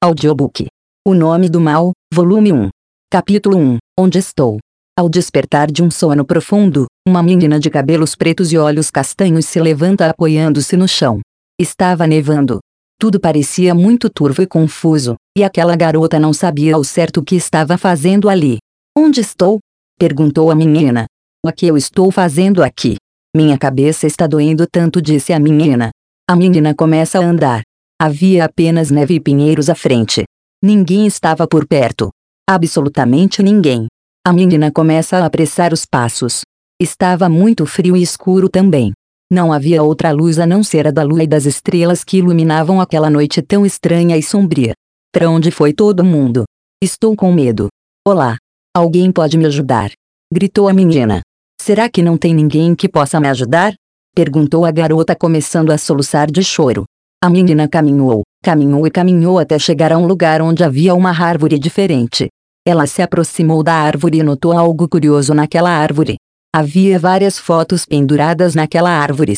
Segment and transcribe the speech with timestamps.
[0.00, 0.68] Audiobook.
[1.04, 2.68] O Nome do Mal, Volume 1.
[3.10, 3.78] Capítulo 1.
[3.98, 4.58] Onde estou?
[4.96, 9.60] Ao despertar de um sono profundo, uma menina de cabelos pretos e olhos castanhos se
[9.60, 11.18] levanta apoiando-se no chão.
[11.60, 12.60] Estava nevando.
[12.96, 17.34] Tudo parecia muito turvo e confuso, e aquela garota não sabia ao certo o que
[17.34, 18.58] estava fazendo ali.
[18.96, 19.58] Onde estou?
[19.98, 21.06] perguntou a menina.
[21.44, 22.94] O que eu estou fazendo aqui?
[23.34, 25.90] Minha cabeça está doendo tanto, disse a menina.
[26.30, 27.62] A menina começa a andar.
[28.00, 30.22] Havia apenas neve e pinheiros à frente.
[30.62, 32.10] Ninguém estava por perto.
[32.48, 33.88] Absolutamente ninguém.
[34.24, 36.42] A menina começa a apressar os passos.
[36.80, 38.92] Estava muito frio e escuro também.
[39.28, 42.80] Não havia outra luz a não ser a da lua e das estrelas que iluminavam
[42.80, 44.74] aquela noite tão estranha e sombria.
[45.12, 46.44] Para onde foi todo mundo?
[46.80, 47.66] Estou com medo.
[48.06, 48.36] Olá.
[48.76, 49.90] Alguém pode me ajudar?
[50.32, 51.20] Gritou a menina.
[51.60, 53.74] Será que não tem ninguém que possa me ajudar?
[54.14, 56.84] Perguntou a garota começando a soluçar de choro.
[57.20, 61.58] A menina caminhou, caminhou e caminhou até chegar a um lugar onde havia uma árvore
[61.58, 62.28] diferente.
[62.64, 66.14] Ela se aproximou da árvore e notou algo curioso naquela árvore.
[66.54, 69.34] Havia várias fotos penduradas naquela árvore.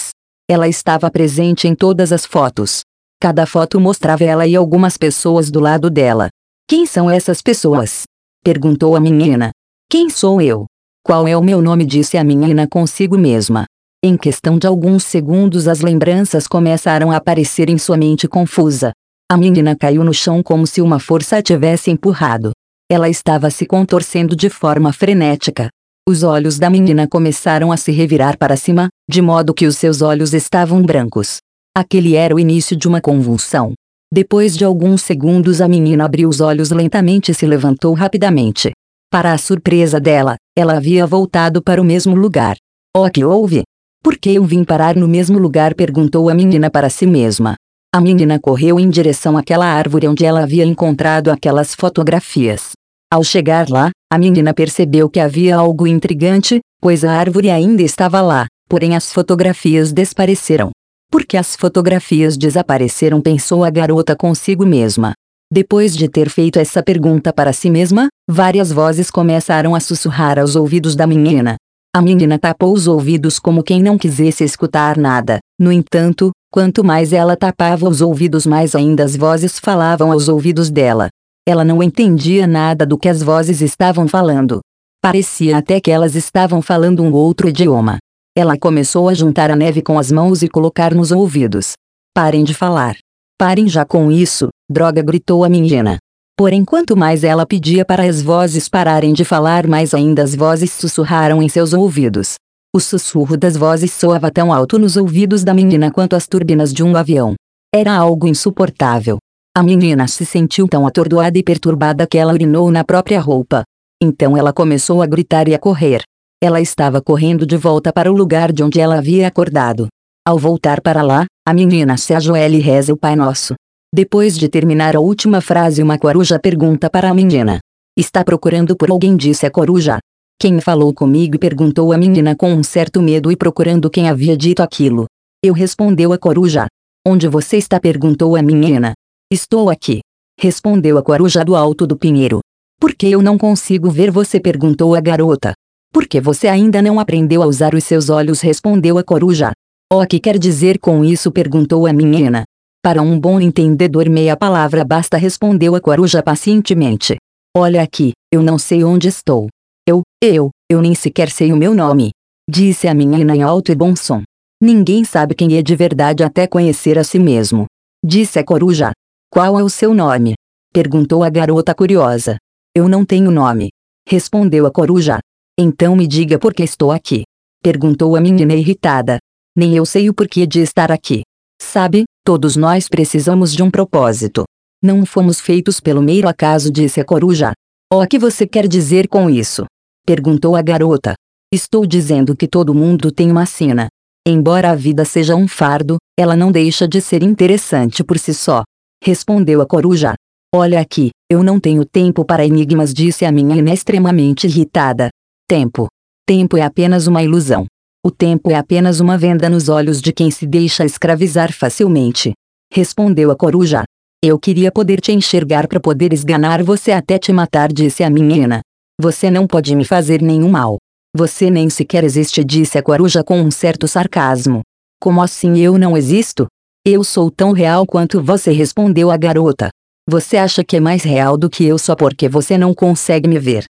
[0.47, 2.83] Ela estava presente em todas as fotos.
[3.19, 6.29] Cada foto mostrava ela e algumas pessoas do lado dela.
[6.69, 8.03] Quem são essas pessoas?
[8.45, 9.53] Perguntou a menina.
[9.89, 10.67] Quem sou eu?
[11.03, 11.87] Qual é o meu nome?
[11.87, 13.65] disse a menina consigo mesma.
[14.03, 18.93] Em questão de alguns segundos as lembranças começaram a aparecer em sua mente confusa.
[19.31, 22.53] A menina caiu no chão como se uma força a tivesse empurrado.
[22.91, 25.69] Ela estava se contorcendo de forma frenética.
[26.09, 30.01] Os olhos da menina começaram a se revirar para cima, de modo que os seus
[30.01, 31.37] olhos estavam brancos.
[31.77, 33.75] Aquele era o início de uma convulsão.
[34.11, 38.73] Depois de alguns segundos, a menina abriu os olhos lentamente e se levantou rapidamente.
[39.13, 42.57] Para a surpresa dela, ela havia voltado para o mesmo lugar.
[42.97, 43.63] Oh, que houve?
[44.03, 45.75] Por que eu vim parar no mesmo lugar?
[45.75, 47.55] perguntou a menina para si mesma.
[47.95, 52.71] A menina correu em direção àquela árvore onde ela havia encontrado aquelas fotografias.
[53.13, 58.23] Ao chegar lá, a menina percebeu que havia algo intrigante, pois a árvore ainda estava
[58.23, 60.71] lá, porém as fotografias desapareceram.
[61.11, 63.21] Por que as fotografias desapareceram?
[63.21, 65.13] pensou a garota consigo mesma.
[65.53, 70.57] Depois de ter feito essa pergunta para si mesma, várias vozes começaram a sussurrar aos
[70.57, 71.57] ouvidos da menina.
[71.93, 75.41] A menina tapou os ouvidos como quem não quisesse escutar nada.
[75.59, 80.71] No entanto, quanto mais ela tapava os ouvidos, mais ainda as vozes falavam aos ouvidos
[80.71, 81.09] dela.
[81.45, 84.61] Ela não entendia nada do que as vozes estavam falando.
[85.03, 87.99] Parecia até que elas estavam falando um outro idioma.
[88.37, 91.73] Ela começou a juntar a neve com as mãos e colocar nos ouvidos.
[92.15, 92.95] Parem de falar.
[93.37, 95.99] Parem já com isso, droga gritou a menina.
[96.41, 100.73] Porém, quanto mais ela pedia para as vozes pararem de falar, mais ainda as vozes
[100.73, 102.37] sussurraram em seus ouvidos.
[102.75, 106.83] O sussurro das vozes soava tão alto nos ouvidos da menina quanto as turbinas de
[106.83, 107.35] um avião.
[107.75, 109.19] Era algo insuportável.
[109.55, 113.63] A menina se sentiu tão atordoada e perturbada que ela urinou na própria roupa.
[114.03, 116.01] Então ela começou a gritar e a correr.
[116.43, 119.89] Ela estava correndo de volta para o lugar de onde ela havia acordado.
[120.27, 123.53] Ao voltar para lá, a menina se ajoelha e reza o Pai Nosso.
[123.93, 127.59] Depois de terminar a última frase, uma coruja pergunta para a menina:
[127.97, 129.17] Está procurando por alguém?
[129.17, 129.99] disse a coruja.
[130.39, 131.37] Quem falou comigo?
[131.41, 135.07] perguntou a menina com um certo medo e procurando quem havia dito aquilo.
[135.45, 136.69] Eu respondeu a coruja.
[137.05, 137.81] Onde você está?
[137.81, 138.93] perguntou a menina.
[139.29, 140.03] Estou aqui.
[140.39, 142.39] Respondeu a coruja do alto do pinheiro.
[142.79, 144.39] Por que eu não consigo ver você?
[144.39, 145.53] perguntou a garota.
[145.93, 148.41] Porque você ainda não aprendeu a usar os seus olhos?
[148.41, 149.51] respondeu a coruja.
[149.93, 151.33] O que quer dizer com isso?
[151.33, 152.45] perguntou a menina.
[152.83, 157.19] Para um bom entendedor, meia palavra basta, respondeu a coruja pacientemente.
[157.55, 159.49] Olha aqui, eu não sei onde estou.
[159.87, 162.11] Eu, eu, eu nem sequer sei o meu nome.
[162.49, 164.23] Disse a menina em alto e bom som.
[164.63, 167.67] Ninguém sabe quem é de verdade até conhecer a si mesmo.
[168.03, 168.93] Disse a coruja.
[169.31, 170.33] Qual é o seu nome?
[170.73, 172.39] Perguntou a garota curiosa.
[172.75, 173.69] Eu não tenho nome.
[174.09, 175.19] Respondeu a coruja.
[175.59, 177.25] Então me diga por que estou aqui.
[177.63, 179.19] Perguntou a menina irritada.
[179.55, 181.23] Nem eu sei o porquê de estar aqui.
[181.61, 184.45] Sabe, todos nós precisamos de um propósito.
[184.81, 187.51] Não fomos feitos pelo mero acaso, disse a coruja.
[187.93, 189.65] O que você quer dizer com isso?
[190.07, 191.15] Perguntou a garota.
[191.53, 193.89] Estou dizendo que todo mundo tem uma sina.
[194.25, 198.63] Embora a vida seja um fardo, ela não deixa de ser interessante por si só.
[199.03, 200.15] Respondeu a coruja.
[200.55, 205.09] Olha aqui, eu não tenho tempo para enigmas, disse a menina extremamente irritada.
[205.49, 205.89] Tempo.
[206.25, 207.67] Tempo é apenas uma ilusão.
[208.03, 212.33] O tempo é apenas uma venda nos olhos de quem se deixa escravizar facilmente.
[212.73, 213.85] Respondeu a coruja.
[214.25, 218.63] Eu queria poder te enxergar para poder esganar você até te matar, disse a menina.
[218.99, 220.79] Você não pode me fazer nenhum mal.
[221.15, 224.63] Você nem sequer existe, disse a coruja com um certo sarcasmo.
[224.99, 226.47] Como assim eu não existo?
[226.87, 229.69] Eu sou tão real quanto você, respondeu a garota.
[230.09, 233.39] Você acha que é mais real do que eu só porque você não consegue me
[233.39, 233.65] ver?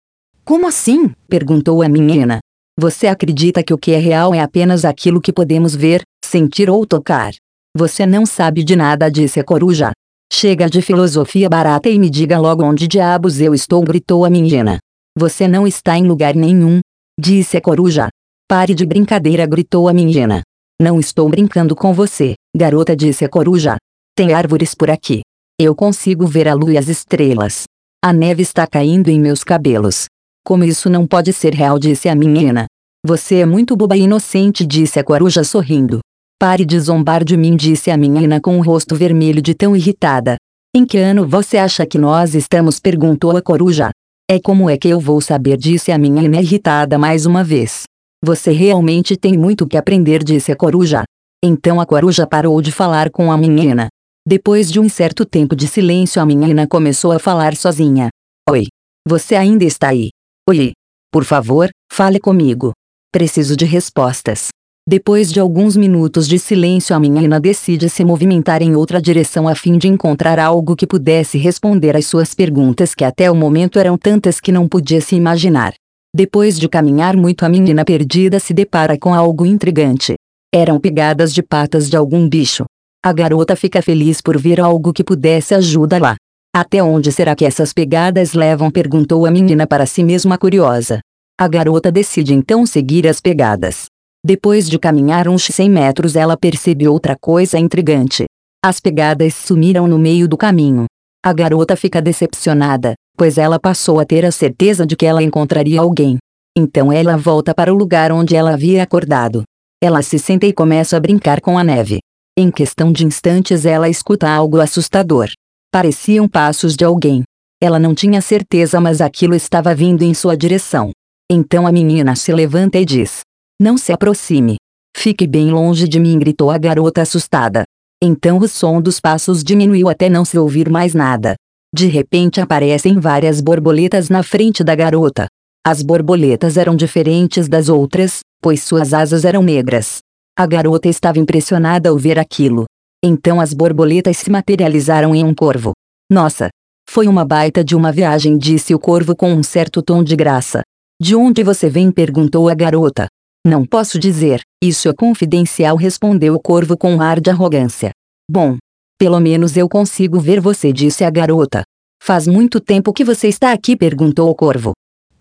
[0.44, 1.10] Como assim?
[1.28, 2.38] perguntou a menina.
[2.80, 6.86] Você acredita que o que é real é apenas aquilo que podemos ver, sentir ou
[6.86, 7.34] tocar?
[7.76, 9.92] Você não sabe de nada, disse a coruja.
[10.32, 14.78] Chega de filosofia barata e me diga logo onde diabos eu estou, gritou a menina.
[15.14, 16.80] Você não está em lugar nenhum,
[17.20, 18.08] disse a coruja.
[18.48, 20.40] Pare de brincadeira, gritou a menina.
[20.80, 23.76] Não estou brincando com você, garota, disse a coruja.
[24.16, 25.20] Tem árvores por aqui.
[25.60, 27.64] Eu consigo ver a lua e as estrelas.
[28.02, 30.06] A neve está caindo em meus cabelos.
[30.44, 32.66] Como isso não pode ser real, disse a menina.
[33.06, 36.00] Você é muito boba e inocente, disse a coruja sorrindo.
[36.38, 40.36] Pare de zombar de mim, disse a menina com o rosto vermelho de tão irritada.
[40.74, 42.78] Em que ano você acha que nós estamos?
[42.78, 43.90] perguntou a coruja.
[44.30, 45.56] É como é que eu vou saber?
[45.56, 47.82] disse a menina irritada mais uma vez.
[48.24, 51.04] Você realmente tem muito que aprender, disse a coruja.
[51.42, 53.88] Então a coruja parou de falar com a menina.
[54.26, 58.10] Depois de um certo tempo de silêncio, a menina começou a falar sozinha.
[58.48, 58.66] Oi.
[59.08, 60.10] Você ainda está aí?
[60.50, 60.72] Oi.
[61.12, 62.72] Por favor, fale comigo.
[63.12, 64.48] Preciso de respostas.
[64.84, 69.54] Depois de alguns minutos de silêncio, a menina decide se movimentar em outra direção a
[69.54, 73.96] fim de encontrar algo que pudesse responder às suas perguntas, que até o momento eram
[73.96, 75.72] tantas que não podia se imaginar.
[76.12, 80.14] Depois de caminhar muito, a menina perdida se depara com algo intrigante.
[80.52, 82.64] Eram pegadas de patas de algum bicho.
[83.04, 86.16] A garota fica feliz por ver algo que pudesse ajudá-la.
[86.52, 88.72] Até onde será que essas pegadas levam?
[88.72, 91.00] perguntou a menina para si mesma curiosa.
[91.38, 93.86] A garota decide então seguir as pegadas.
[94.24, 98.24] Depois de caminhar uns 100 metros, ela percebe outra coisa intrigante.
[98.64, 100.86] As pegadas sumiram no meio do caminho.
[101.24, 105.80] A garota fica decepcionada, pois ela passou a ter a certeza de que ela encontraria
[105.80, 106.18] alguém.
[106.58, 109.44] Então ela volta para o lugar onde ela havia acordado.
[109.80, 112.00] Ela se senta e começa a brincar com a neve.
[112.36, 115.30] Em questão de instantes ela escuta algo assustador.
[115.72, 117.22] Pareciam passos de alguém.
[117.62, 120.90] Ela não tinha certeza, mas aquilo estava vindo em sua direção.
[121.30, 123.20] Então a menina se levanta e diz:
[123.60, 124.56] não se aproxime.
[124.96, 127.62] Fique bem longe de mim, gritou a garota assustada.
[128.02, 131.36] Então o som dos passos diminuiu até não se ouvir mais nada.
[131.72, 135.28] De repente aparecem várias borboletas na frente da garota.
[135.64, 139.98] As borboletas eram diferentes das outras, pois suas asas eram negras.
[140.36, 142.64] A garota estava impressionada ao ver aquilo.
[143.02, 145.72] Então as borboletas se materializaram em um corvo.
[146.10, 146.48] Nossa!
[146.88, 150.62] Foi uma baita de uma viagem, disse o corvo com um certo tom de graça.
[151.00, 151.90] De onde você vem?
[151.90, 153.06] perguntou a garota.
[153.46, 157.90] Não posso dizer, isso é confidencial, respondeu o corvo com um ar de arrogância.
[158.30, 158.58] Bom,
[158.98, 161.62] pelo menos eu consigo ver você, disse a garota.
[162.02, 163.76] Faz muito tempo que você está aqui?
[163.76, 164.72] perguntou o corvo.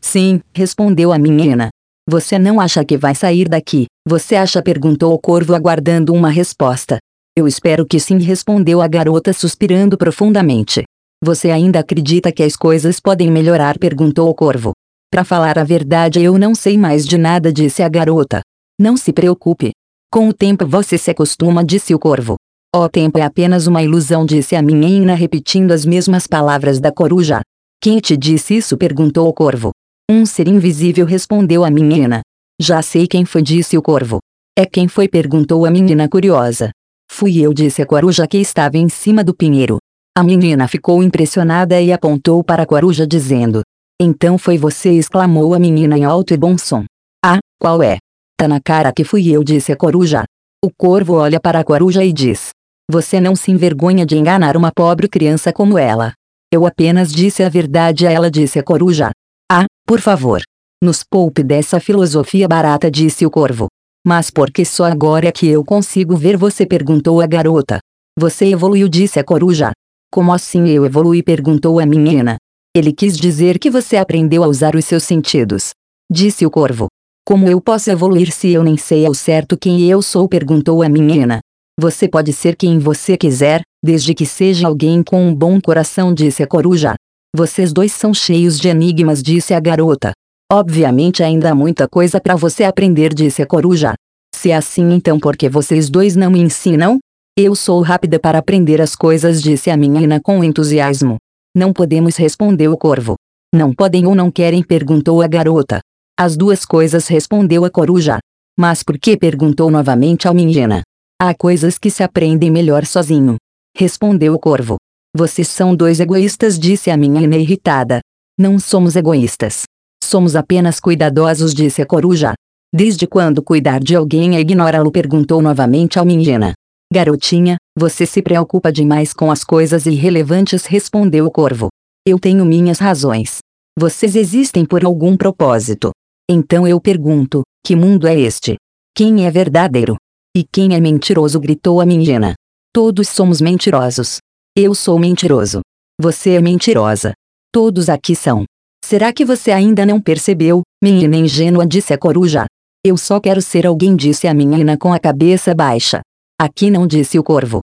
[0.02, 1.70] Sim, respondeu a menina.
[2.10, 3.86] Você não acha que vai sair daqui?
[4.06, 4.62] Você acha?
[4.62, 6.98] perguntou o corvo, aguardando uma resposta.
[7.38, 10.84] Eu espero que sim, respondeu a garota, suspirando profundamente.
[11.24, 13.78] Você ainda acredita que as coisas podem melhorar?
[13.78, 14.72] perguntou o corvo.
[15.12, 18.42] Para falar a verdade, eu não sei mais de nada, disse a garota.
[18.80, 19.72] Não se preocupe.
[20.12, 22.36] Com o tempo você se acostuma, disse o corvo.
[22.76, 27.42] O tempo é apenas uma ilusão, disse a menina repetindo as mesmas palavras da coruja.
[27.82, 28.78] Quem te disse isso?
[28.78, 29.72] perguntou o corvo.
[30.10, 32.22] Um ser invisível respondeu a menina.
[32.62, 34.20] Já sei quem foi, disse o corvo.
[34.58, 35.08] É quem foi?
[35.08, 36.72] perguntou a menina curiosa.
[37.12, 39.78] Fui eu, disse a coruja que estava em cima do pinheiro.
[40.18, 43.62] A menina ficou impressionada e apontou para a coruja dizendo:
[44.02, 46.86] então foi você, exclamou a menina em alto e bom som.
[47.24, 47.98] Ah, qual é?
[48.38, 50.24] Tá na cara que fui eu, disse a coruja.
[50.64, 52.52] O corvo olha para a coruja e diz:
[52.90, 56.14] Você não se envergonha de enganar uma pobre criança como ela.
[56.52, 59.12] Eu apenas disse a verdade a ela, disse a coruja.
[59.52, 60.42] Ah, por favor.
[60.82, 63.68] Nos poupe dessa filosofia barata, disse o corvo.
[64.10, 66.66] Mas por que só agora é que eu consigo ver você?
[66.66, 67.78] perguntou a garota.
[68.18, 69.72] Você evoluiu, disse a coruja.
[70.12, 71.22] Como assim eu evolui?
[71.22, 72.36] perguntou a menina.
[72.76, 75.74] Ele quis dizer que você aprendeu a usar os seus sentidos.
[76.12, 76.88] Disse o corvo.
[77.24, 80.28] Como eu posso evoluir se eu nem sei ao certo quem eu sou?
[80.28, 81.40] perguntou a menina.
[81.80, 86.42] Você pode ser quem você quiser, desde que seja alguém com um bom coração, disse
[86.42, 86.96] a coruja.
[87.36, 90.14] Vocês dois são cheios de enigmas, disse a garota.
[90.52, 93.94] Obviamente ainda há muita coisa para você aprender, disse a coruja.
[94.34, 96.98] Se é assim, então por que vocês dois não me ensinam?
[97.38, 101.18] Eu sou rápida para aprender as coisas, disse a menina com entusiasmo.
[101.56, 103.16] Não podemos, respondeu o corvo.
[103.54, 104.64] Não podem ou não querem?
[104.64, 105.82] perguntou a garota.
[106.20, 108.18] As duas coisas, respondeu a coruja.
[108.58, 109.16] Mas por que?
[109.16, 110.82] perguntou novamente a menina.
[111.22, 113.38] Há coisas que se aprendem melhor sozinho.
[113.78, 114.78] Respondeu o corvo.
[115.16, 118.00] Vocês são dois egoístas, disse a menina irritada.
[118.38, 119.64] Não somos egoístas.
[120.10, 122.34] Somos apenas cuidadosos, disse a coruja.
[122.74, 124.92] Desde quando cuidar de alguém é ignorá-lo?
[124.92, 126.54] perguntou novamente a menina.
[126.92, 131.68] Garotinha, Você se preocupa demais com as coisas irrelevantes, respondeu o corvo.
[132.08, 133.38] Eu tenho minhas razões.
[133.78, 135.92] Vocês existem por algum propósito.
[136.28, 138.56] Então eu pergunto: que mundo é este?
[138.98, 139.96] Quem é verdadeiro?
[140.36, 141.40] E quem é mentiroso?
[141.40, 142.34] gritou a menina.
[142.74, 144.18] Todos somos mentirosos.
[144.58, 145.60] Eu sou mentiroso.
[146.02, 147.14] Você é mentirosa.
[147.54, 148.44] Todos aqui são.
[148.90, 151.64] Será que você ainda não percebeu, menina ingênua?
[151.64, 152.48] disse a coruja.
[152.84, 156.02] Eu só quero ser alguém, disse a menina com a cabeça baixa.
[156.42, 157.60] Aqui não disse o corvo.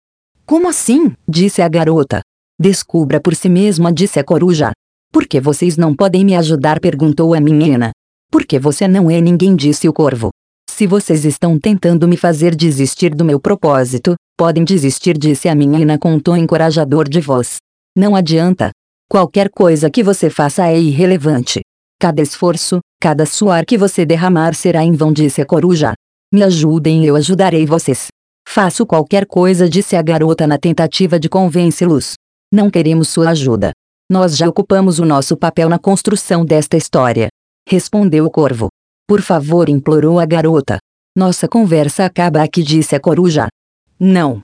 [0.47, 1.12] Como assim?
[1.28, 2.21] disse a garota.
[2.56, 4.71] Descubra por si mesma, disse a coruja.
[5.12, 6.78] Por que vocês não podem me ajudar?
[6.78, 7.90] perguntou a menina.
[8.30, 10.30] Porque você não é ninguém, disse o corvo.
[10.71, 15.99] Se vocês estão tentando me fazer desistir do meu propósito, podem desistir, disse a menina
[15.99, 17.56] com um tom encorajador de voz.
[17.97, 18.71] Não adianta.
[19.08, 21.60] Qualquer coisa que você faça é irrelevante.
[22.00, 25.94] Cada esforço, cada suor que você derramar será em vão, disse a coruja.
[26.32, 28.08] Me ajudem, eu ajudarei vocês.
[28.48, 32.14] Faço qualquer coisa, disse a garota na tentativa de convencê-los.
[32.52, 33.70] Não queremos sua ajuda.
[34.10, 37.28] Nós já ocupamos o nosso papel na construção desta história.
[37.68, 38.68] Respondeu o corvo.
[39.08, 40.78] Por favor, implorou a garota.
[41.16, 43.46] Nossa conversa acaba aqui, disse a coruja.
[43.98, 44.42] Não.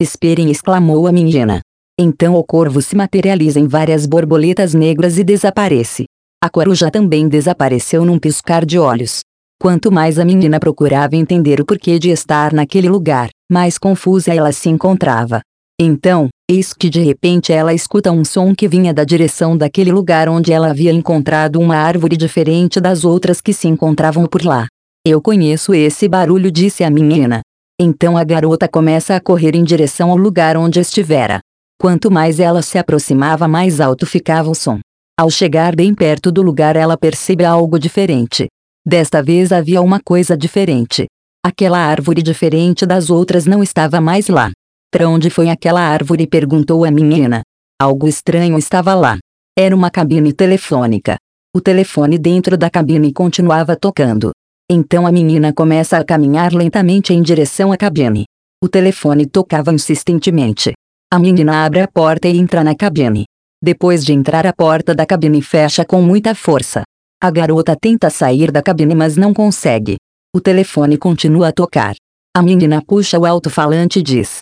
[0.00, 1.60] Esperem, exclamou a menina.
[1.98, 6.06] Então o corvo se materializa em várias borboletas negras e desaparece.
[6.42, 9.20] A coruja também desapareceu num piscar de olhos.
[9.60, 14.50] Quanto mais a menina procurava entender o porquê de estar naquele lugar, mais confusa ela
[14.50, 15.40] se encontrava.
[15.80, 20.28] Então, eis que de repente ela escuta um som que vinha da direção daquele lugar
[20.28, 24.66] onde ela havia encontrado uma árvore diferente das outras que se encontravam por lá.
[25.06, 27.40] Eu conheço esse barulho, disse a menina.
[27.80, 31.40] Então a garota começa a correr em direção ao lugar onde estivera.
[31.84, 34.80] Quanto mais ela se aproximava, mais alto ficava o som.
[35.20, 38.46] Ao chegar bem perto do lugar, ela percebe algo diferente.
[38.86, 41.04] Desta vez havia uma coisa diferente.
[41.44, 44.50] Aquela árvore diferente das outras não estava mais lá.
[44.90, 46.26] Para onde foi aquela árvore?
[46.26, 47.42] perguntou a menina.
[47.78, 49.18] Algo estranho estava lá.
[49.54, 51.18] Era uma cabine telefônica.
[51.54, 54.30] O telefone dentro da cabine continuava tocando.
[54.70, 58.24] Então a menina começa a caminhar lentamente em direção à cabine.
[58.62, 60.72] O telefone tocava insistentemente.
[61.14, 63.24] A menina abre a porta e entra na cabine.
[63.62, 66.82] Depois de entrar, a porta da cabine fecha com muita força.
[67.22, 69.94] A garota tenta sair da cabine mas não consegue.
[70.34, 71.94] O telefone continua a tocar.
[72.36, 74.38] A menina puxa o alto-falante e diz: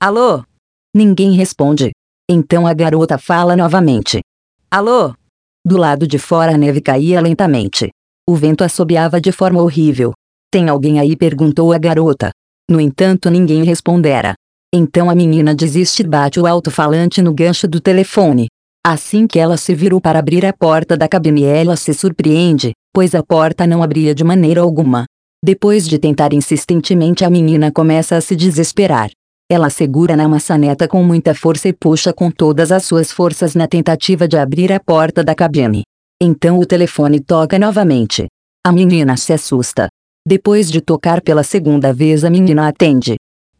[0.00, 0.42] Alô?
[0.96, 1.90] Ninguém responde.
[2.26, 4.22] Então a garota fala novamente:
[4.70, 5.12] Alô?
[5.62, 7.90] Do lado de fora a neve caía lentamente.
[8.26, 10.14] O vento assobiava de forma horrível.
[10.50, 11.16] Tem alguém aí?
[11.16, 12.30] perguntou a garota.
[12.70, 14.34] No entanto, ninguém respondera.
[14.76, 18.48] Então a menina desiste e bate o alto-falante no gancho do telefone.
[18.84, 23.14] Assim que ela se virou para abrir a porta da cabine, ela se surpreende, pois
[23.14, 25.04] a porta não abria de maneira alguma.
[25.44, 29.10] Depois de tentar insistentemente, a menina começa a se desesperar.
[29.48, 33.68] Ela segura na maçaneta com muita força e puxa com todas as suas forças na
[33.68, 35.84] tentativa de abrir a porta da cabine.
[36.20, 38.26] Então o telefone toca novamente.
[38.66, 39.86] A menina se assusta.
[40.26, 43.14] Depois de tocar pela segunda vez, a menina atende.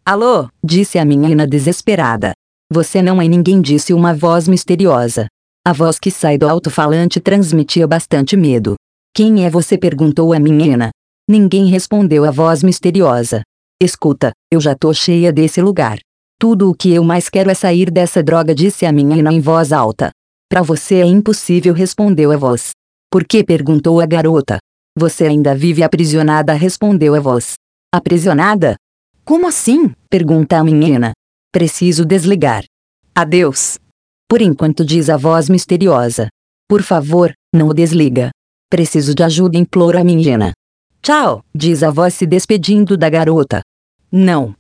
[0.06, 2.34] Alô, disse a menina desesperada.
[2.70, 5.28] Você não é ninguém, disse uma voz misteriosa.
[5.66, 8.74] A voz que sai do alto-falante transmitia bastante medo.
[9.14, 9.78] Quem é você?
[9.78, 10.90] perguntou a menina.
[11.26, 13.40] Ninguém respondeu a voz misteriosa.
[13.82, 15.98] Escuta, eu já tô cheia desse lugar.
[16.38, 19.72] Tudo o que eu mais quero é sair dessa droga, disse a menina em voz
[19.72, 20.10] alta.
[20.50, 22.72] Para você é impossível, respondeu a voz.
[23.10, 23.42] Por que?
[23.42, 24.58] perguntou a garota.
[24.98, 27.54] Você ainda vive aprisionada, respondeu a voz.
[27.90, 28.76] Aprisionada?
[29.24, 29.90] Como assim?
[30.10, 31.12] pergunta a menina.
[31.50, 32.62] Preciso desligar.
[33.14, 33.78] Adeus.
[34.28, 36.28] Por enquanto diz a voz misteriosa.
[36.68, 38.30] Por favor, não o desliga.
[38.68, 40.52] Preciso de ajuda, implora a menina.
[41.00, 43.62] Tchau, diz a voz se despedindo da garota.
[44.12, 44.54] Não.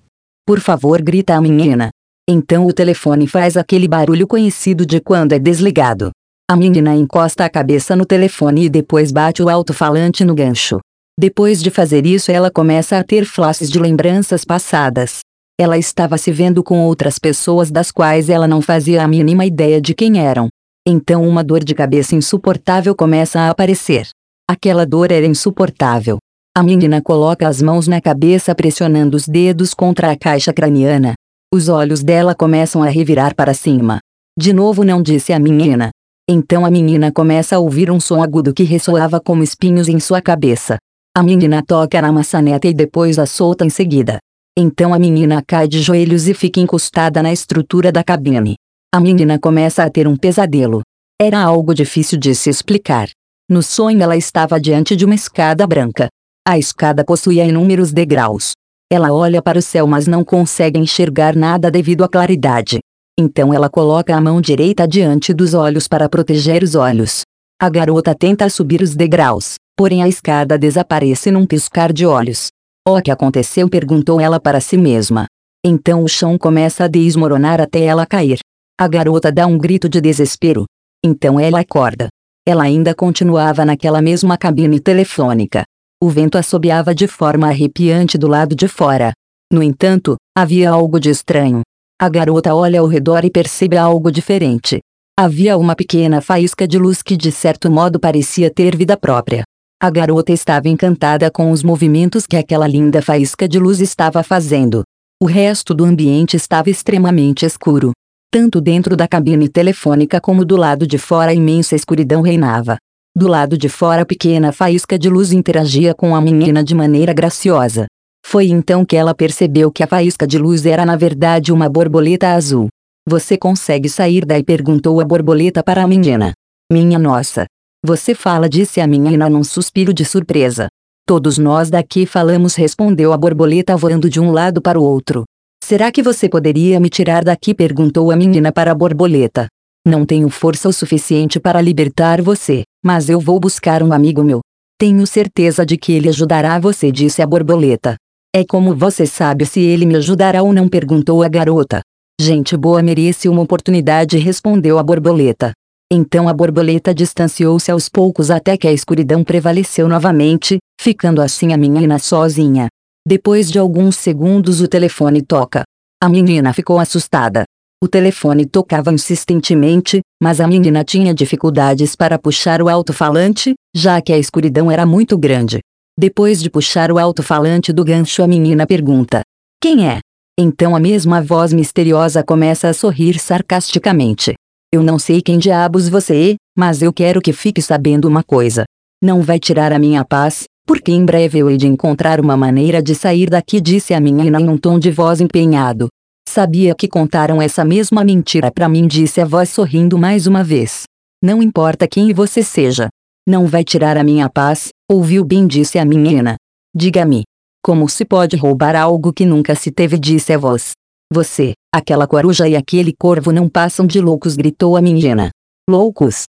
[0.46, 1.90] Por favor, grita a menina.
[2.26, 6.10] Então o telefone faz aquele barulho conhecido de quando é desligado.
[6.50, 10.80] A menina encosta a cabeça no telefone e depois bate o alto-falante no gancho.
[11.18, 15.20] Depois de fazer isso, ela começa a ter flashes de lembranças passadas.
[15.58, 19.80] Ela estava se vendo com outras pessoas das quais ela não fazia a mínima ideia
[19.80, 20.48] de quem eram.
[20.86, 24.08] Então uma dor de cabeça insuportável começa a aparecer.
[24.50, 26.18] Aquela dor era insuportável.
[26.56, 31.14] A menina coloca as mãos na cabeça pressionando os dedos contra a caixa craniana.
[31.52, 34.00] Os olhos dela começam a revirar para cima.
[34.36, 35.90] De novo não disse a menina.
[36.28, 40.20] Então a menina começa a ouvir um som agudo que ressoava como espinhos em sua
[40.20, 40.76] cabeça.
[41.16, 44.18] A menina toca na maçaneta e depois a solta em seguida.
[44.58, 48.56] Então a menina cai de joelhos e fica encostada na estrutura da cabine.
[48.92, 50.82] A menina começa a ter um pesadelo.
[51.22, 53.08] Era algo difícil de se explicar.
[53.48, 56.08] No sonho ela estava diante de uma escada branca.
[56.44, 58.50] A escada possuía inúmeros degraus.
[58.90, 62.80] Ela olha para o céu mas não consegue enxergar nada devido à claridade.
[63.16, 67.22] Então ela coloca a mão direita diante dos olhos para proteger os olhos.
[67.62, 72.48] A garota tenta subir os degraus, porém a escada desaparece num piscar de olhos.
[72.86, 73.68] O que aconteceu?
[73.68, 75.26] perguntou ela para si mesma.
[75.64, 78.38] Então o chão começa a desmoronar até ela cair.
[78.78, 80.64] A garota dá um grito de desespero.
[81.02, 82.08] Então ela acorda.
[82.46, 85.64] Ela ainda continuava naquela mesma cabine telefônica.
[86.02, 89.12] O vento assobiava de forma arrepiante do lado de fora.
[89.50, 91.62] No entanto, havia algo de estranho.
[91.98, 94.80] A garota olha ao redor e percebe algo diferente.
[95.18, 99.44] Havia uma pequena faísca de luz que de certo modo parecia ter vida própria.
[99.84, 104.82] A garota estava encantada com os movimentos que aquela linda faísca de luz estava fazendo.
[105.22, 107.92] O resto do ambiente estava extremamente escuro.
[108.32, 112.78] Tanto dentro da cabine telefônica como do lado de fora a imensa escuridão reinava.
[113.14, 117.12] Do lado de fora a pequena faísca de luz interagia com a menina de maneira
[117.12, 117.84] graciosa.
[118.24, 122.32] Foi então que ela percebeu que a faísca de luz era na verdade uma borboleta
[122.32, 122.68] azul.
[123.06, 124.42] Você consegue sair daí?
[124.42, 126.32] perguntou a borboleta para a menina.
[126.72, 127.44] Minha nossa.
[127.86, 130.68] Você fala, disse a menina num suspiro de surpresa.
[131.06, 135.24] Todos nós daqui falamos, respondeu a borboleta voando de um lado para o outro.
[135.62, 137.52] Será que você poderia me tirar daqui?
[137.52, 139.48] perguntou a menina para a borboleta.
[139.86, 144.40] Não tenho força o suficiente para libertar você, mas eu vou buscar um amigo meu.
[144.78, 147.96] Tenho certeza de que ele ajudará você, disse a borboleta.
[148.34, 150.70] É como você sabe se ele me ajudará ou não?
[150.70, 151.82] perguntou a garota.
[152.18, 155.52] Gente boa merece uma oportunidade, respondeu a borboleta.
[155.96, 161.56] Então a borboleta distanciou-se aos poucos até que a escuridão prevaleceu novamente, ficando assim a
[161.56, 162.66] menina sozinha.
[163.06, 165.62] Depois de alguns segundos o telefone toca.
[166.02, 167.44] A menina ficou assustada.
[167.80, 174.12] O telefone tocava insistentemente, mas a menina tinha dificuldades para puxar o alto-falante, já que
[174.12, 175.60] a escuridão era muito grande.
[175.96, 179.22] Depois de puxar o alto-falante do gancho, a menina pergunta:
[179.62, 180.00] Quem é?
[180.36, 184.34] Então a mesma voz misteriosa começa a sorrir sarcasticamente.
[184.74, 188.64] Eu não sei quem diabos você é, mas eu quero que fique sabendo uma coisa.
[189.00, 192.82] Não vai tirar a minha paz, porque em breve eu hei de encontrar uma maneira
[192.82, 195.86] de sair daqui, disse a menina em um tom de voz empenhado.
[196.28, 200.82] Sabia que contaram essa mesma mentira para mim, disse a voz sorrindo mais uma vez.
[201.22, 202.88] Não importa quem você seja.
[203.28, 206.34] Não vai tirar a minha paz, ouviu bem, disse a menina.
[206.74, 207.22] Diga-me.
[207.62, 210.72] Como se pode roubar algo que nunca se teve, disse a voz.
[211.14, 215.30] Você, aquela coruja e aquele corvo não passam de loucos, gritou a menina.
[215.70, 216.24] Loucos?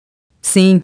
[0.41, 0.81] Sim.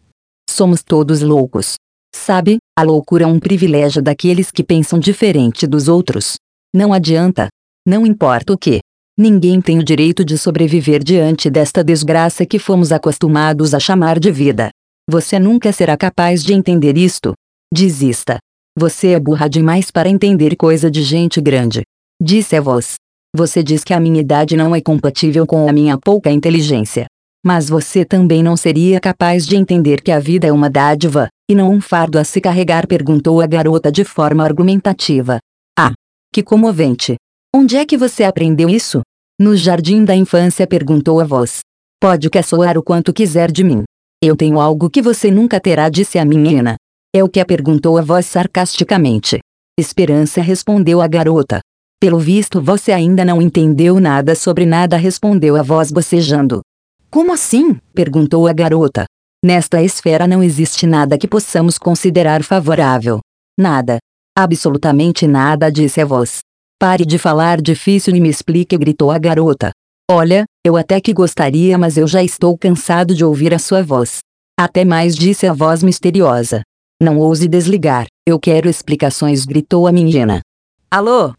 [0.48, 1.78] Somos todos loucos.
[2.16, 6.36] Sabe, a loucura é um privilégio daqueles que pensam diferente dos outros.
[6.72, 7.48] Não adianta.
[7.88, 8.82] Não importa o que.
[9.18, 14.32] Ninguém tem o direito de sobreviver diante desta desgraça que fomos acostumados a chamar de
[14.32, 14.70] vida.
[15.10, 17.34] Você nunca será capaz de entender isto.
[17.74, 18.38] Desista.
[18.78, 21.82] Você é burra demais para entender coisa de gente grande.
[22.22, 22.94] Disse a voz.
[23.38, 27.06] Você diz que a minha idade não é compatível com a minha pouca inteligência.
[27.46, 31.54] Mas você também não seria capaz de entender que a vida é uma dádiva, e
[31.54, 32.88] não um fardo a se carregar?
[32.88, 35.38] perguntou a garota de forma argumentativa.
[35.78, 35.94] Ah!
[36.34, 37.16] Que comovente!
[37.56, 39.02] Onde é que você aprendeu isso?
[39.40, 41.60] No jardim da infância perguntou a voz.
[42.02, 43.84] Pode caçoar o quanto quiser de mim.
[44.20, 46.76] Eu tenho algo que você nunca terá, disse a menina.
[47.16, 49.38] É o que a perguntou a voz sarcasticamente.
[49.80, 51.60] Esperança respondeu a garota.
[52.00, 56.62] Pelo visto você ainda não entendeu nada sobre nada, respondeu a voz bocejando.
[57.10, 57.80] Como assim?
[57.94, 59.06] perguntou a garota.
[59.44, 63.20] Nesta esfera não existe nada que possamos considerar favorável.
[63.60, 63.98] Nada.
[64.38, 66.40] Absolutamente nada, disse a voz.
[66.80, 69.72] Pare de falar difícil e me explique, gritou a garota.
[70.10, 74.20] Olha, eu até que gostaria, mas eu já estou cansado de ouvir a sua voz.
[74.60, 76.62] Até mais, disse a voz misteriosa.
[77.02, 80.42] Não ouse desligar, eu quero explicações, gritou a menina.
[80.90, 81.34] Alô?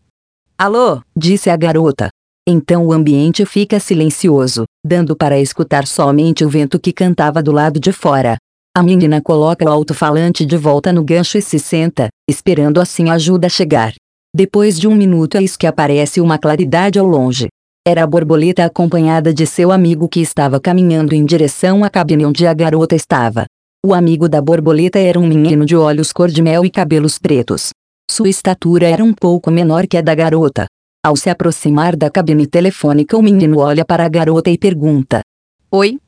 [0.61, 1.01] Alô?
[1.17, 2.09] disse a garota.
[2.45, 7.79] Então o ambiente fica silencioso, dando para escutar somente o vento que cantava do lado
[7.79, 8.37] de fora.
[8.77, 13.13] A menina coloca o alto-falante de volta no gancho e se senta, esperando assim a
[13.13, 13.93] ajuda chegar.
[14.35, 17.47] Depois de um minuto eis que aparece uma claridade ao longe.
[17.87, 22.49] Era a borboleta acompanhada de seu amigo que estava caminhando em direção à cabine onde
[22.49, 23.47] a garota estava.
[23.87, 27.71] O amigo da borboleta era um menino de olhos cor de mel e cabelos pretos.
[28.11, 30.67] Sua estatura era um pouco menor que a da garota.
[31.05, 35.21] Ao se aproximar da cabine telefônica, o menino olha para a garota e pergunta:
[35.71, 35.99] Oi?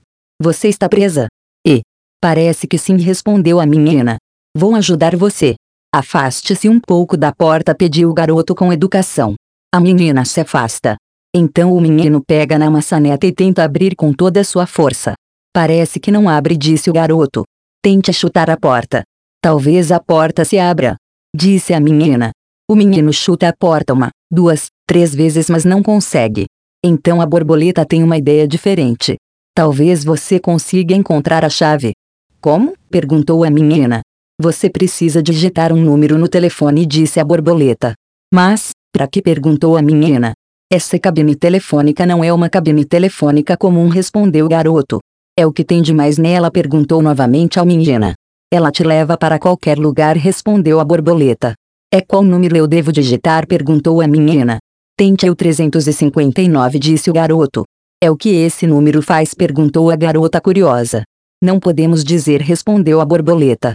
[0.42, 1.28] Você está presa?
[1.66, 1.82] E?
[2.20, 4.16] Parece que sim, respondeu a menina.
[4.56, 5.54] Vou ajudar você.
[5.94, 9.34] Afaste-se um pouco da porta, pediu o garoto com educação.
[9.72, 10.96] A menina se afasta.
[11.34, 15.14] Então o menino pega na maçaneta e tenta abrir com toda a sua força.
[15.52, 17.44] Parece que não abre, disse o garoto.
[17.82, 19.02] Tente chutar a porta.
[19.40, 20.96] Talvez a porta se abra.
[21.34, 22.32] Disse a menina.
[22.68, 26.46] O menino chuta a porta uma, duas, três vezes mas não consegue.
[26.84, 29.16] Então a borboleta tem uma ideia diferente.
[29.54, 31.92] Talvez você consiga encontrar a chave.
[32.40, 32.74] Como?
[32.90, 34.00] perguntou a menina.
[34.40, 37.94] Você precisa digitar um número no telefone, disse a borboleta.
[38.32, 39.20] Mas, para que?
[39.20, 40.32] perguntou a menina.
[40.72, 44.98] Essa cabine telefônica não é uma cabine telefônica comum, respondeu o garoto.
[45.38, 46.50] É o que tem de mais nela?
[46.50, 48.14] perguntou novamente a menina.
[48.52, 51.54] Ela te leva para qualquer lugar, respondeu a borboleta.
[51.92, 53.46] É qual número eu devo digitar?
[53.46, 54.58] perguntou a menina.
[54.96, 57.62] Tente o 359, disse o garoto.
[58.02, 59.34] É o que esse número faz?
[59.34, 61.04] perguntou a garota curiosa.
[61.40, 63.74] Não podemos dizer, respondeu a borboleta.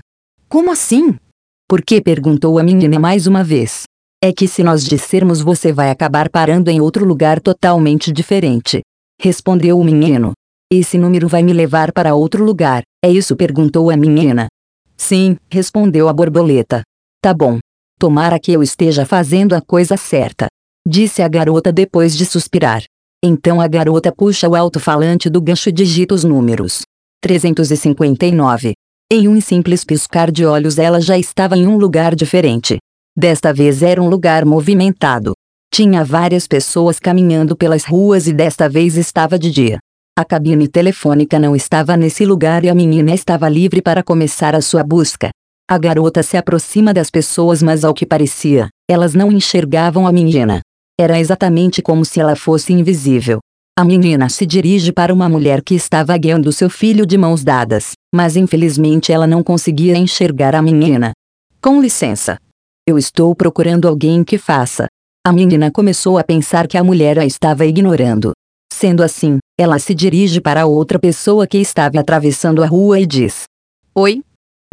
[0.49, 1.15] Como assim?
[1.69, 2.01] Por que?
[2.01, 3.83] perguntou a menina mais uma vez.
[4.21, 8.81] É que se nós dissermos você vai acabar parando em outro lugar totalmente diferente.
[9.21, 10.33] Respondeu o menino.
[10.69, 13.37] Esse número vai me levar para outro lugar, é isso?
[13.37, 14.47] perguntou a menina.
[14.97, 16.81] Sim, respondeu a borboleta.
[17.21, 17.59] Tá bom.
[17.99, 20.47] Tomara que eu esteja fazendo a coisa certa.
[20.87, 22.83] Disse a garota depois de suspirar.
[23.23, 26.81] Então a garota puxa o alto-falante do gancho e digita os números.
[27.21, 28.73] 359.
[29.11, 32.77] Em um simples piscar de olhos ela já estava em um lugar diferente.
[33.17, 35.33] Desta vez era um lugar movimentado.
[35.73, 39.79] Tinha várias pessoas caminhando pelas ruas e desta vez estava de dia.
[40.17, 44.61] A cabine telefônica não estava nesse lugar e a menina estava livre para começar a
[44.61, 45.29] sua busca.
[45.69, 50.61] A garota se aproxima das pessoas, mas ao que parecia, elas não enxergavam a menina.
[50.97, 53.39] Era exatamente como se ela fosse invisível.
[53.77, 57.91] A menina se dirige para uma mulher que estava guiando seu filho de mãos dadas,
[58.13, 61.11] mas infelizmente ela não conseguia enxergar a menina.
[61.59, 62.37] Com licença.
[62.87, 64.87] Eu estou procurando alguém que faça.
[65.27, 68.31] A menina começou a pensar que a mulher a estava ignorando.
[68.71, 73.43] Sendo assim, ela se dirige para outra pessoa que estava atravessando a rua e diz:
[73.95, 74.21] Oi?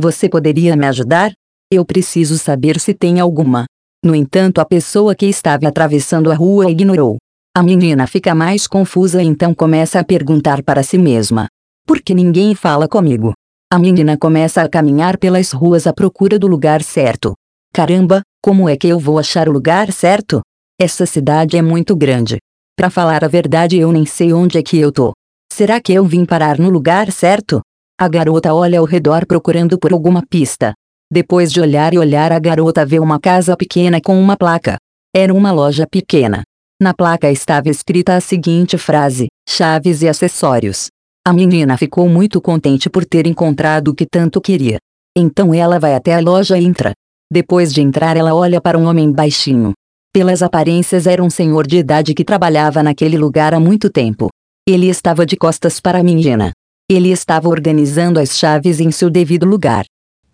[0.00, 1.32] Você poderia me ajudar?
[1.70, 3.64] Eu preciso saber se tem alguma.
[4.04, 7.16] No entanto, a pessoa que estava atravessando a rua ignorou.
[7.56, 11.46] A menina fica mais confusa e então começa a perguntar para si mesma:
[11.86, 13.32] Por que ninguém fala comigo?
[13.72, 17.34] A menina começa a caminhar pelas ruas à procura do lugar certo.
[17.72, 20.40] Caramba, como é que eu vou achar o lugar certo?
[20.78, 22.38] Essa cidade é muito grande.
[22.82, 25.12] Para falar a verdade, eu nem sei onde é que eu tô.
[25.52, 27.60] Será que eu vim parar no lugar certo?
[27.96, 30.72] A garota olha ao redor procurando por alguma pista.
[31.08, 34.78] Depois de olhar e olhar, a garota vê uma casa pequena com uma placa.
[35.14, 36.42] Era uma loja pequena.
[36.82, 40.88] Na placa estava escrita a seguinte frase: chaves e acessórios.
[41.24, 44.78] A menina ficou muito contente por ter encontrado o que tanto queria.
[45.16, 46.90] Então ela vai até a loja e entra.
[47.32, 49.72] Depois de entrar, ela olha para um homem baixinho,
[50.12, 54.28] pelas aparências era um senhor de idade que trabalhava naquele lugar há muito tempo.
[54.68, 56.52] Ele estava de costas para a menina.
[56.88, 59.84] Ele estava organizando as chaves em seu devido lugar.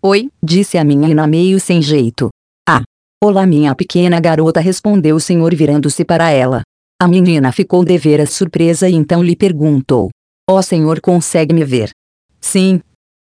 [0.01, 2.29] Oi, disse a menina meio sem jeito.
[2.67, 2.83] Ah.
[3.23, 6.61] Olá, minha pequena garota, respondeu o senhor virando-se para ela.
[7.01, 10.09] A menina ficou deveras surpresa e então lhe perguntou:
[10.49, 11.91] Ó oh, senhor, consegue me ver?
[12.41, 12.81] Sim.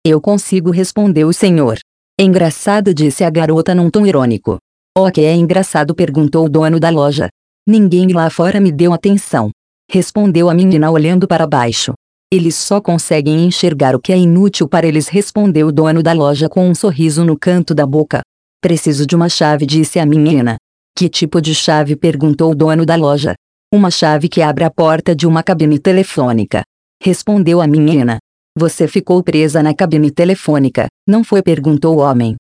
[0.05, 1.77] Eu consigo, respondeu o senhor.
[2.19, 4.57] Engraçado, disse a garota num tom irônico.
[4.95, 5.95] O que é engraçado?
[5.95, 7.27] perguntou o dono da loja.
[7.67, 9.49] Ninguém lá fora me deu atenção.
[9.89, 11.93] Respondeu a menina olhando para baixo.
[12.31, 16.47] Eles só conseguem enxergar o que é inútil para eles, respondeu o dono da loja
[16.47, 18.21] com um sorriso no canto da boca.
[18.61, 20.57] Preciso de uma chave, disse a menina.
[20.95, 21.95] Que tipo de chave?
[21.95, 23.33] perguntou o dono da loja.
[23.73, 26.61] Uma chave que abre a porta de uma cabine telefônica.
[27.01, 28.19] Respondeu a menina.
[28.55, 31.41] Você ficou presa na cabine telefônica, não foi?
[31.41, 32.35] perguntou o homem.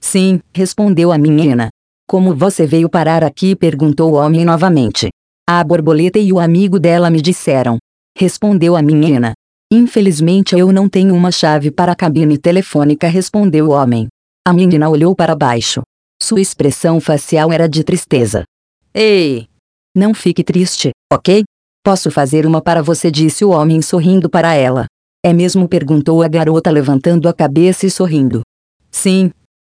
[0.00, 1.68] Sim, respondeu a menina.
[2.08, 3.54] Como você veio parar aqui?
[3.54, 5.10] perguntou o homem novamente.
[5.46, 7.76] A borboleta e o amigo dela me disseram.
[8.16, 9.34] Respondeu a menina.
[9.70, 14.08] Infelizmente eu não tenho uma chave para a cabine telefônica, respondeu o homem.
[14.46, 15.82] A menina olhou para baixo.
[16.22, 18.44] Sua expressão facial era de tristeza.
[18.94, 19.46] Ei!
[19.94, 21.44] Não fique triste, ok?
[21.84, 24.86] Posso fazer uma para você, disse o homem sorrindo para ela.
[25.22, 25.68] É mesmo?
[25.68, 28.40] perguntou a garota levantando a cabeça e sorrindo.
[28.90, 29.30] Sim,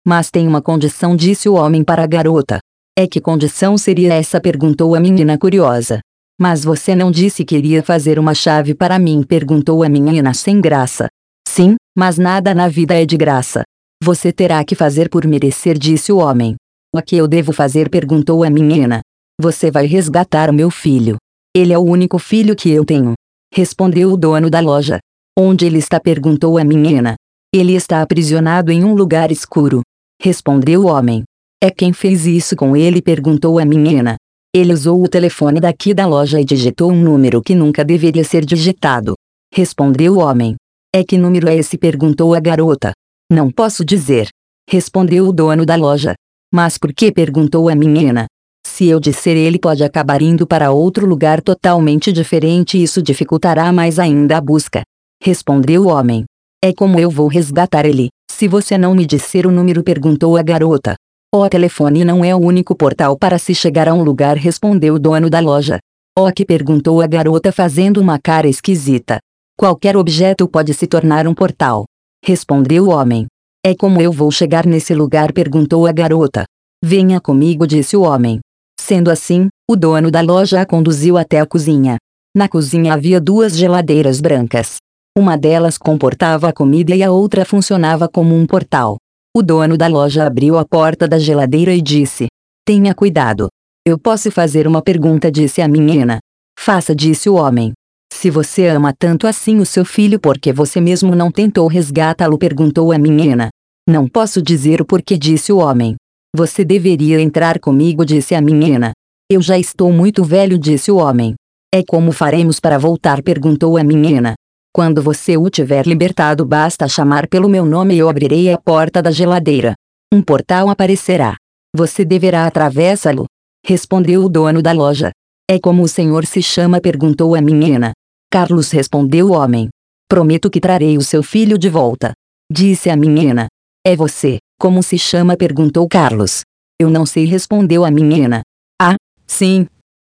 [0.07, 2.59] mas tem uma condição, disse o homem para a garota.
[2.99, 4.41] É que condição seria essa?
[4.41, 6.01] perguntou a menina curiosa.
[6.41, 9.23] Mas você não disse que iria fazer uma chave para mim?
[9.23, 11.09] perguntou a menina sem graça.
[11.47, 13.63] Sim, mas nada na vida é de graça.
[14.03, 16.57] Você terá que fazer por merecer, disse o homem.
[16.95, 17.89] O que eu devo fazer?
[17.89, 19.01] perguntou a menina.
[19.41, 21.17] Você vai resgatar o meu filho.
[21.55, 23.15] Ele é o único filho que eu tenho.
[23.55, 24.99] Respondeu o dono da loja.
[25.39, 26.01] Onde ele está?
[26.01, 27.15] perguntou a menina.
[27.55, 29.83] Ele está aprisionado em um lugar escuro.
[30.25, 31.25] Respondeu o homem.
[31.61, 33.03] É quem fez isso com ele?
[33.03, 34.15] perguntou a menina.
[34.55, 38.45] Ele usou o telefone daqui da loja e digitou um número que nunca deveria ser
[38.45, 39.15] digitado.
[39.53, 40.55] Respondeu o homem.
[40.95, 41.77] É que número é esse?
[41.77, 42.93] perguntou a garota.
[43.33, 44.29] Não posso dizer.
[44.71, 46.15] Respondeu o dono da loja.
[46.55, 47.11] Mas por que?
[47.11, 48.27] perguntou a menina.
[48.65, 53.73] Se eu disser ele pode acabar indo para outro lugar totalmente diferente e isso dificultará
[53.73, 54.83] mais ainda a busca.
[55.21, 56.25] Respondeu o homem.
[56.63, 58.09] É como eu vou resgatar ele,
[58.43, 60.97] se você não me disser o número perguntou a garota.
[61.33, 64.99] O telefone não é o único portal para se chegar a um lugar respondeu o
[64.99, 65.79] dono da loja.
[66.19, 69.21] O que perguntou a garota fazendo uma cara esquisita.
[69.57, 71.85] Qualquer objeto pode se tornar um portal.
[72.21, 73.29] Respondeu o homem.
[73.65, 75.33] É como eu vou chegar nesse lugar?
[75.33, 76.45] perguntou a garota.
[76.85, 78.41] Venha comigo, disse o homem.
[78.77, 81.97] Sendo assim, o dono da loja a conduziu até a cozinha.
[82.37, 84.79] Na cozinha havia duas geladeiras brancas.
[85.17, 88.97] Uma delas comportava a comida e a outra funcionava como um portal.
[89.37, 92.29] O dono da loja abriu a porta da geladeira e disse:
[92.67, 93.49] Tenha cuidado.
[93.87, 96.19] Eu posso fazer uma pergunta, disse a menina.
[96.59, 97.73] Faça, disse o homem.
[98.11, 102.39] Se você ama tanto assim o seu filho, por que você mesmo não tentou resgatá-lo?
[102.39, 103.51] perguntou a menina.
[103.87, 105.95] Não posso dizer o porquê, disse o homem.
[106.35, 108.93] Você deveria entrar comigo, disse a menina.
[109.31, 111.35] Eu já estou muito velho, disse o homem.
[111.75, 113.23] É como faremos para voltar?
[113.23, 114.35] perguntou a menina.
[114.75, 119.03] Quando você o tiver libertado, basta chamar pelo meu nome e eu abrirei a porta
[119.03, 119.75] da geladeira.
[120.11, 121.37] Um portal aparecerá.
[121.77, 123.27] Você deverá atravessá-lo.
[123.67, 125.11] Respondeu o dono da loja.
[125.49, 126.81] É como o senhor se chama?
[126.81, 127.93] perguntou a menina.
[128.31, 129.69] Carlos respondeu o homem.
[130.09, 132.13] Prometo que trarei o seu filho de volta.
[132.51, 133.49] Disse a menina.
[133.87, 135.37] É você, como se chama?
[135.37, 136.45] perguntou Carlos.
[136.81, 138.41] Eu não sei, respondeu a menina.
[138.81, 139.67] Ah, sim.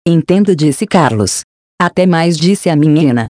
[0.08, 1.42] Entendo, disse Carlos.
[1.82, 3.26] Até mais, disse a menina.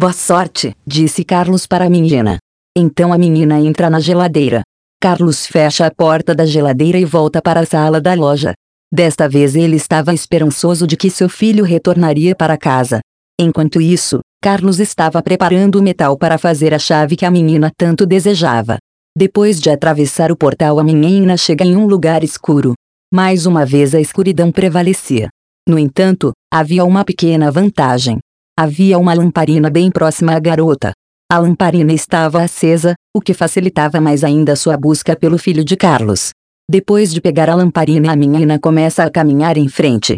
[0.00, 2.38] Boa sorte, disse Carlos para a menina.
[2.74, 4.62] Então a menina entra na geladeira.
[4.98, 8.54] Carlos fecha a porta da geladeira e volta para a sala da loja.
[8.90, 13.00] Desta vez ele estava esperançoso de que seu filho retornaria para casa.
[13.38, 18.06] Enquanto isso, Carlos estava preparando o metal para fazer a chave que a menina tanto
[18.06, 18.78] desejava.
[19.14, 22.72] Depois de atravessar o portal, a menina chega em um lugar escuro.
[23.12, 25.28] Mais uma vez a escuridão prevalecia.
[25.68, 28.18] No entanto, havia uma pequena vantagem.
[28.58, 30.92] Havia uma lamparina bem próxima à garota.
[31.32, 36.30] A lamparina estava acesa, o que facilitava mais ainda sua busca pelo filho de Carlos.
[36.68, 40.16] Depois de pegar a lamparina, a menina começa a caminhar em frente.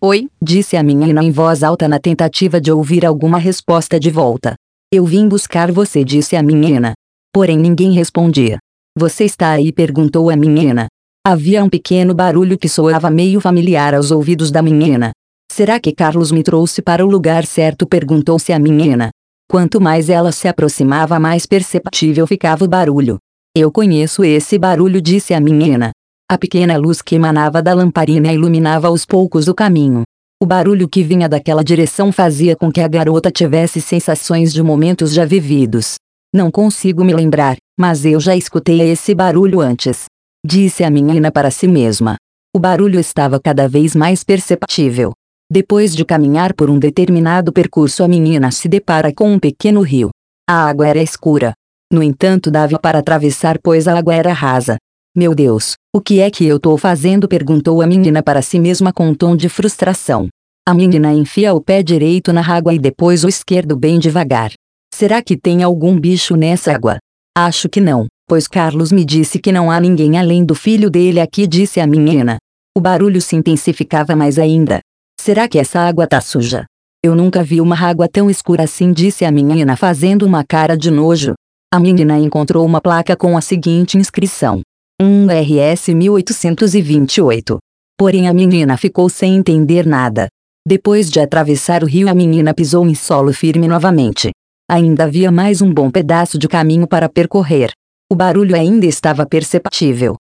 [0.00, 4.54] Oi, disse a menina em voz alta na tentativa de ouvir alguma resposta de volta.
[4.92, 6.92] Eu vim buscar você, disse a menina.
[7.32, 8.58] Porém ninguém respondia.
[8.98, 9.72] Você está aí?
[9.72, 10.88] perguntou a menina.
[11.26, 15.10] Havia um pequeno barulho que soava meio familiar aos ouvidos da menina.
[15.56, 17.86] Será que Carlos me trouxe para o lugar certo?
[17.86, 19.10] perguntou-se a menina.
[19.48, 23.18] Quanto mais ela se aproximava, mais perceptível ficava o barulho.
[23.56, 25.92] Eu conheço esse barulho, disse a menina.
[26.28, 30.02] A pequena luz que emanava da lamparina iluminava aos poucos o caminho.
[30.42, 35.14] O barulho que vinha daquela direção fazia com que a garota tivesse sensações de momentos
[35.14, 35.94] já vividos.
[36.34, 40.06] Não consigo me lembrar, mas eu já escutei esse barulho antes.
[40.44, 42.16] Disse a menina para si mesma.
[42.52, 45.12] O barulho estava cada vez mais perceptível.
[45.50, 50.10] Depois de caminhar por um determinado percurso, a menina se depara com um pequeno rio.
[50.48, 51.52] A água era escura.
[51.92, 54.76] No entanto, dava para atravessar, pois a água era rasa.
[55.16, 57.28] Meu Deus, o que é que eu tô fazendo?
[57.28, 60.28] perguntou a menina para si mesma com um tom de frustração.
[60.66, 64.52] A menina enfia o pé direito na água e depois o esquerdo bem devagar.
[64.92, 66.98] Será que tem algum bicho nessa água?
[67.36, 71.20] Acho que não, pois Carlos me disse que não há ninguém além do filho dele
[71.20, 72.38] aqui, disse a menina.
[72.76, 74.80] O barulho se intensificava mais ainda.
[75.24, 76.66] Será que essa água tá suja?
[77.02, 80.90] Eu nunca vi uma água tão escura assim, disse a menina fazendo uma cara de
[80.90, 81.32] nojo.
[81.72, 84.60] A menina encontrou uma placa com a seguinte inscrição:
[85.00, 87.56] 1 RS 1828.
[87.98, 90.28] Porém a menina ficou sem entender nada.
[90.68, 94.30] Depois de atravessar o rio, a menina pisou em solo firme novamente.
[94.70, 97.70] Ainda havia mais um bom pedaço de caminho para percorrer.
[98.12, 100.16] O barulho ainda estava perceptível.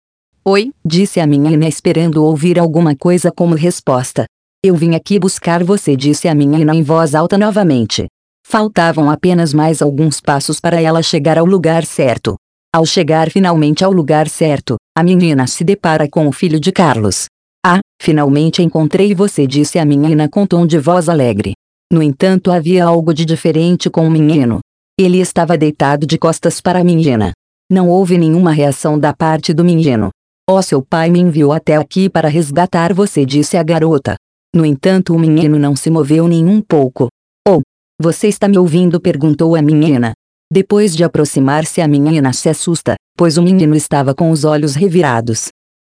[0.45, 4.23] Oi, disse a menina esperando ouvir alguma coisa como resposta.
[4.65, 8.05] Eu vim aqui buscar você, disse a menina em voz alta novamente.
[8.47, 12.35] Faltavam apenas mais alguns passos para ela chegar ao lugar certo.
[12.73, 17.25] Ao chegar finalmente ao lugar certo, a menina se depara com o filho de Carlos.
[17.65, 21.55] Ah, finalmente encontrei você, disse a menina com tom de voz alegre.
[21.91, 24.61] No entanto, havia algo de diferente com o menino.
[24.97, 27.33] Ele estava deitado de costas para a menina.
[27.69, 30.09] Não houve nenhuma reação da parte do menino.
[30.49, 34.15] Oh, seu pai me enviou até aqui para resgatar você, disse a garota.
[34.55, 37.07] No entanto, o menino não se moveu nem um pouco.
[37.47, 37.61] Oh,
[37.99, 39.01] você está me ouvindo?
[39.01, 40.13] perguntou a menina.
[40.51, 45.47] Depois de aproximar-se a menina se assusta, pois o menino estava com os olhos revirados.